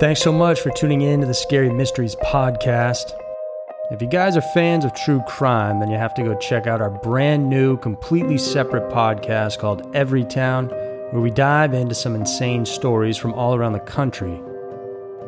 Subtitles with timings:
[0.00, 3.12] Thanks so much for tuning in to the Scary Mysteries podcast.
[3.92, 6.80] If you guys are fans of true crime, then you have to go check out
[6.80, 10.66] our brand new, completely separate podcast called Every Town,
[11.12, 14.42] where we dive into some insane stories from all around the country.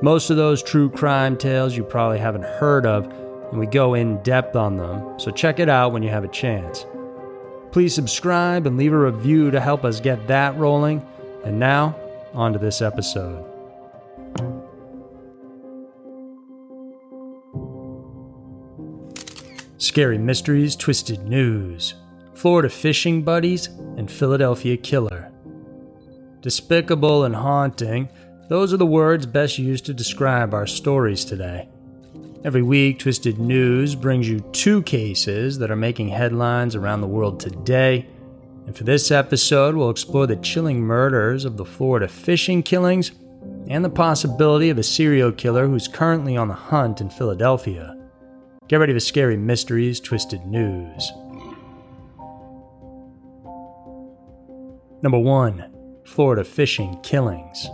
[0.03, 3.05] Most of those true crime tales you probably haven't heard of,
[3.53, 6.29] and we go in depth on them, so check it out when you have a
[6.29, 6.85] chance.
[7.71, 11.07] Please subscribe and leave a review to help us get that rolling.
[11.45, 11.95] And now,
[12.35, 13.56] on to this episode.
[19.79, 21.95] Scary Mysteries, Twisted News,
[22.35, 23.67] Florida Fishing Buddies,
[23.97, 25.31] and Philadelphia Killer.
[26.41, 28.09] Despicable and haunting,
[28.49, 31.69] those are the words best used to describe our stories today.
[32.43, 37.39] Every week, Twisted News brings you two cases that are making headlines around the world
[37.39, 38.07] today.
[38.67, 43.11] And for this episode, we'll explore the chilling murders of the Florida fishing killings
[43.69, 47.96] and the possibility of a serial killer who's currently on the hunt in Philadelphia.
[48.69, 51.13] Get ready for scary mysteries, twisted news.
[55.03, 55.65] Number 1
[56.05, 57.69] Florida Fishing Killings.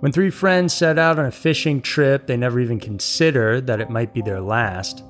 [0.00, 3.90] When three friends set out on a fishing trip, they never even considered that it
[3.90, 5.02] might be their last.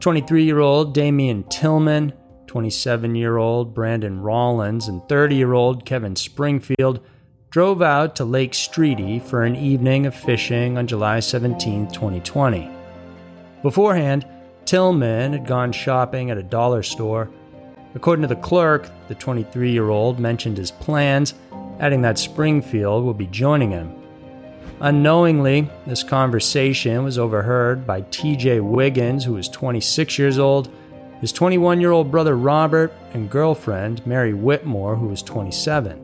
[0.00, 2.12] 23 year old Damian Tillman,
[2.48, 7.00] 27 year old Brandon Rollins, and 30 year old Kevin Springfield
[7.48, 12.81] drove out to Lake Streety for an evening of fishing on July 17, 2020.
[13.62, 14.26] Beforehand,
[14.64, 17.30] Tillman had gone shopping at a dollar store.
[17.94, 21.34] According to the clerk, the 23 year old mentioned his plans,
[21.78, 23.94] adding that Springfield will be joining him.
[24.80, 30.68] Unknowingly, this conversation was overheard by TJ Wiggins, who was 26 years old,
[31.20, 36.01] his 21 year old brother Robert, and girlfriend Mary Whitmore, who was 27.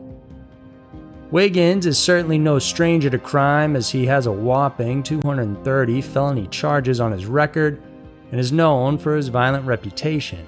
[1.31, 6.99] Wiggins is certainly no stranger to crime as he has a whopping 230 felony charges
[6.99, 7.79] on his record
[8.31, 10.45] and is known for his violent reputation.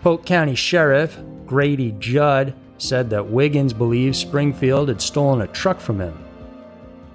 [0.00, 6.00] Polk County Sheriff Grady Judd said that Wiggins believed Springfield had stolen a truck from
[6.00, 6.18] him.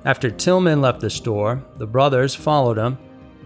[0.05, 2.99] After Tillman left the store, the brothers followed him,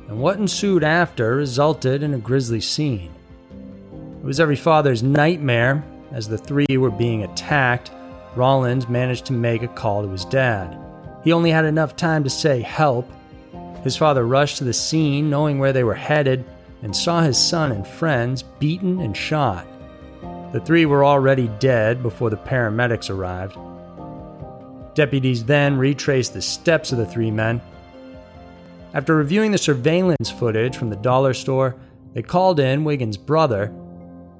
[0.09, 3.13] and what ensued after resulted in a grisly scene.
[4.19, 7.91] It was every father's nightmare as the three were being attacked
[8.35, 10.77] Rollins managed to make a call to his dad.
[11.23, 13.09] He only had enough time to say help.
[13.83, 16.45] His father rushed to the scene, knowing where they were headed,
[16.81, 19.67] and saw his son and friends beaten and shot.
[20.51, 23.57] The three were already dead before the paramedics arrived.
[24.95, 27.61] Deputies then retraced the steps of the three men.
[28.93, 31.75] After reviewing the surveillance footage from the dollar store,
[32.13, 33.73] they called in Wiggins' brother.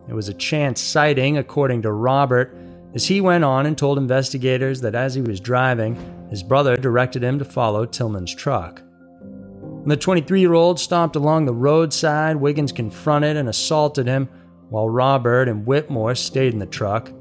[0.08, 2.56] It was a chance sighting, according to Robert,
[2.94, 5.98] as he went on and told investigators that as he was driving,
[6.30, 8.82] his brother directed him to follow Tillman's truck.
[9.20, 14.30] When the 23 year old stopped along the roadside, Wiggins confronted and assaulted him,
[14.70, 17.12] while Robert and Whitmore stayed in the truck.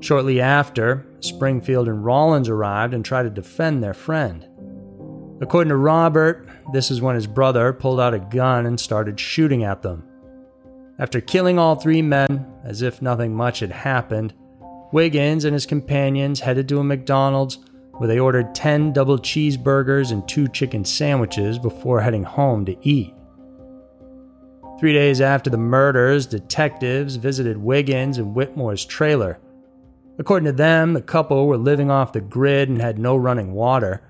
[0.00, 4.46] Shortly after, Springfield and Rollins arrived and tried to defend their friend.
[5.40, 9.64] According to Robert, this is when his brother pulled out a gun and started shooting
[9.64, 10.04] at them.
[10.98, 14.32] After killing all three men, as if nothing much had happened,
[14.94, 17.58] Wiggins and his companions headed to a McDonald's
[17.94, 23.12] where they ordered 10 double cheeseburgers and two chicken sandwiches before heading home to eat.
[24.78, 29.40] Three days after the murders, detectives visited Wiggins and Whitmore's trailer.
[30.20, 34.00] According to them, the couple were living off the grid and had no running water.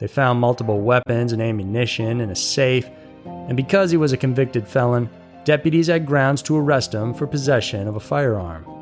[0.00, 2.90] They found multiple weapons and ammunition in a safe,
[3.24, 5.08] and because he was a convicted felon,
[5.44, 8.79] deputies had grounds to arrest him for possession of a firearm.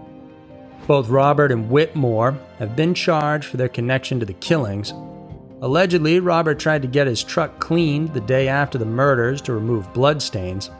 [0.87, 4.93] Both Robert and Whitmore have been charged for their connection to the killings.
[5.61, 9.93] Allegedly, Robert tried to get his truck cleaned the day after the murders to remove
[9.93, 10.71] bloodstains.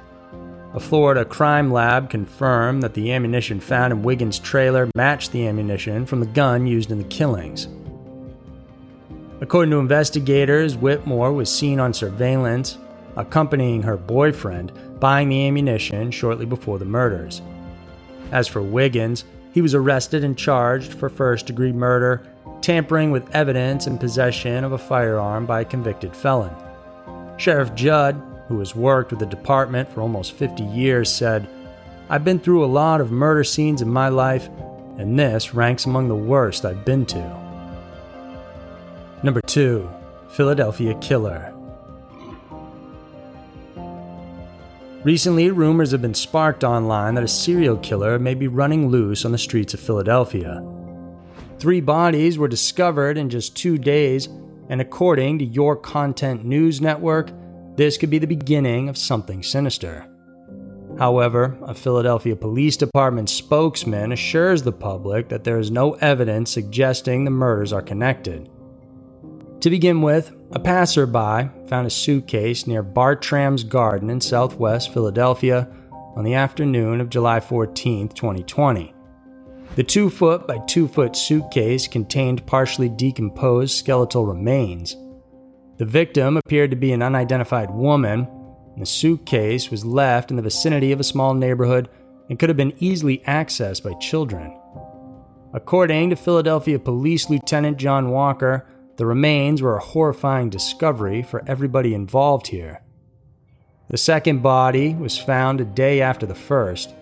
[0.75, 6.07] A Florida crime lab confirmed that the ammunition found in Wiggins' trailer matched the ammunition
[6.07, 7.69] from the gun used in the killings.
[9.41, 12.79] According to investigators, Whitmore was seen on surveillance
[13.17, 17.43] accompanying her boyfriend buying the ammunition shortly before the murders.
[18.31, 19.25] As for Wiggins,
[19.59, 22.23] he was arrested and charged for first degree murder,
[22.61, 26.55] tampering with evidence, and possession of a firearm by a convicted felon.
[27.39, 31.49] Sheriff Judd, who has worked with the department for almost 50 years, said,
[32.09, 34.49] I've been through a lot of murder scenes in my life,
[34.97, 38.39] and this ranks among the worst I've been to.
[39.25, 39.91] Number 2
[40.29, 41.53] Philadelphia Killer.
[45.05, 49.31] Recently, rumors have been sparked online that a serial killer may be running loose on
[49.31, 50.61] the streets of Philadelphia.
[51.61, 54.29] Three bodies were discovered in just two days,
[54.69, 57.31] and according to Your Content News Network,
[57.77, 60.05] this could be the beginning of something sinister.
[60.99, 67.25] However, a Philadelphia Police Department spokesman assures the public that there is no evidence suggesting
[67.25, 68.51] the murders are connected.
[69.61, 75.69] To begin with, a passerby found a suitcase near Bartram's Garden in southwest Philadelphia
[76.17, 78.95] on the afternoon of July 14, 2020.
[79.75, 84.97] The two foot by two foot suitcase contained partially decomposed skeletal remains.
[85.77, 88.27] The victim appeared to be an unidentified woman
[88.79, 91.89] the suitcase was left in the vicinity of a small neighborhood
[92.31, 94.57] and could have been easily accessed by children.
[95.53, 98.67] According to Philadelphia Police Lieutenant John Walker,
[98.99, 102.83] the remains were a horrifying discovery for everybody involved here.
[103.91, 106.95] The second body was found a day after the first.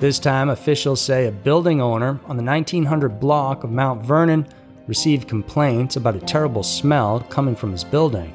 [0.00, 4.46] This time, officials say a building owner on the 1900 block of Mount Vernon
[4.86, 8.34] received complaints about a terrible smell coming from his building.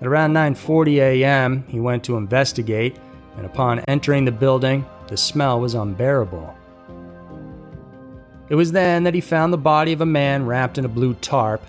[0.00, 2.96] At around 9:40 a.m., he went to investigate,
[3.36, 6.56] and upon entering the building, the smell was unbearable.
[8.48, 11.14] It was then that he found the body of a man wrapped in a blue
[11.14, 11.62] tarp.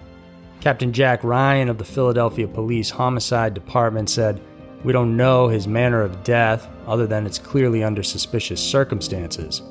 [0.63, 4.39] Captain Jack Ryan of the Philadelphia Police Homicide Department said,
[4.85, 9.61] "We don't know his manner of death other than it's clearly under suspicious circumstances."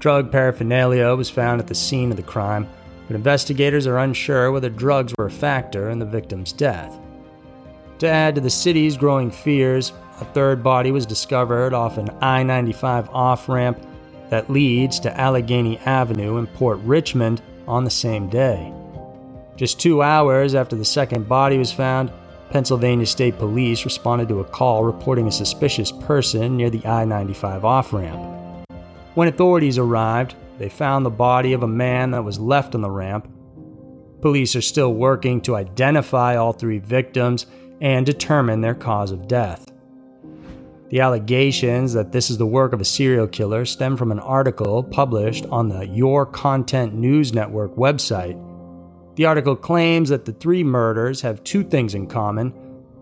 [0.00, 2.66] Drug paraphernalia was found at the scene of the crime,
[3.06, 6.94] but investigators are unsure whether drugs were a factor in the victim's death.
[8.00, 12.42] To add to the city's growing fears, a third body was discovered off an I
[12.42, 13.78] 95 off ramp
[14.28, 18.74] that leads to Allegheny Avenue in Port Richmond on the same day.
[19.62, 22.10] Just two hours after the second body was found,
[22.50, 27.64] Pennsylvania State Police responded to a call reporting a suspicious person near the I 95
[27.64, 28.20] off ramp.
[29.14, 32.90] When authorities arrived, they found the body of a man that was left on the
[32.90, 33.32] ramp.
[34.20, 37.46] Police are still working to identify all three victims
[37.80, 39.70] and determine their cause of death.
[40.88, 44.82] The allegations that this is the work of a serial killer stem from an article
[44.82, 48.48] published on the Your Content News Network website.
[49.14, 52.54] The article claims that the three murders have two things in common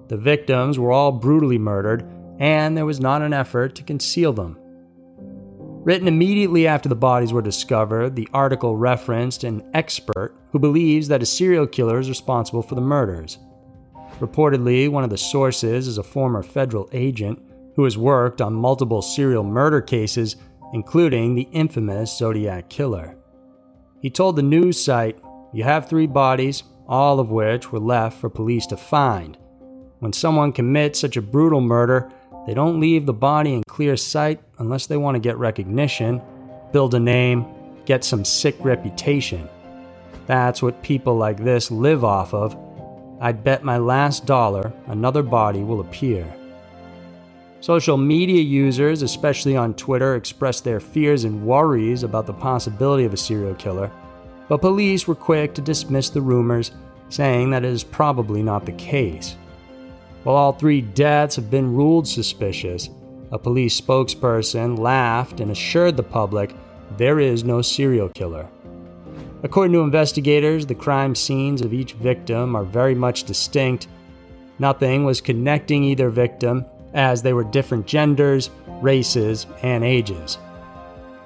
[0.09, 2.05] the victims were all brutally murdered,
[2.41, 4.59] and there was not an effort to conceal them.
[5.85, 11.23] Written immediately after the bodies were discovered, the article referenced an expert who believes that
[11.23, 13.39] a serial killer is responsible for the murders.
[14.19, 17.41] Reportedly, one of the sources is a former federal agent
[17.77, 20.35] who has worked on multiple serial murder cases,
[20.73, 23.17] including the infamous Zodiac Killer.
[24.01, 25.21] He told the news site,
[25.53, 29.37] You have three bodies, all of which were left for police to find.
[29.99, 32.11] When someone commits such a brutal murder,
[32.47, 36.23] they don't leave the body in clear sight unless they want to get recognition,
[36.73, 37.45] build a name,
[37.85, 39.49] get some sick reputation.
[40.27, 42.57] That's what people like this live off of
[43.21, 46.33] I'd bet my last dollar another body will appear.
[47.61, 53.13] Social media users, especially on Twitter, expressed their fears and worries about the possibility of
[53.13, 53.91] a serial killer,
[54.51, 56.73] but police were quick to dismiss the rumors,
[57.09, 59.37] saying that it is probably not the case.
[60.25, 62.91] While all three deaths have been ruled suspicious,
[63.31, 66.53] a police spokesperson laughed and assured the public
[66.97, 68.49] there is no serial killer.
[69.45, 73.87] According to investigators, the crime scenes of each victim are very much distinct.
[74.59, 78.51] Nothing was connecting either victim, as they were different genders,
[78.83, 80.39] races, and ages.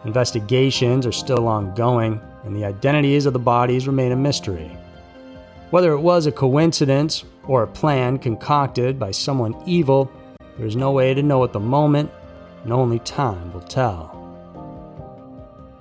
[0.05, 4.71] Investigations are still ongoing, and the identities of the bodies remain a mystery.
[5.71, 10.11] Whether it was a coincidence or a plan concocted by someone evil,
[10.57, 12.11] there is no way to know at the moment,
[12.63, 14.21] and only time will tell.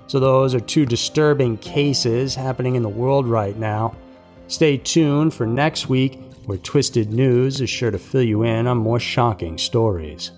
[0.07, 3.95] So, those are two disturbing cases happening in the world right now.
[4.47, 8.77] Stay tuned for next week, where Twisted News is sure to fill you in on
[8.77, 10.31] more shocking stories.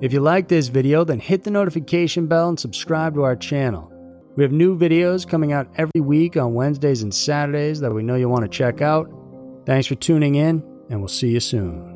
[0.00, 3.92] If you like this video, then hit the notification bell and subscribe to our channel.
[4.38, 8.14] We have new videos coming out every week on Wednesdays and Saturdays that we know
[8.14, 9.10] you'll want to check out.
[9.66, 11.87] Thanks for tuning in, and we'll see you soon.